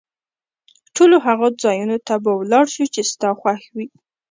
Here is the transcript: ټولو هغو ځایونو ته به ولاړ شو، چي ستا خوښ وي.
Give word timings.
ټولو 0.95 1.15
هغو 1.25 1.47
ځایونو 1.63 1.97
ته 2.07 2.13
به 2.23 2.31
ولاړ 2.39 2.65
شو، 2.73 2.85
چي 2.93 3.01
ستا 3.11 3.29
خوښ 3.39 3.61
وي. 3.75 3.87